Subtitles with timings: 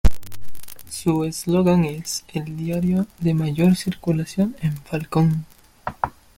[0.89, 5.45] Su eslogan es "El Diario de mayor circulación en Falcón".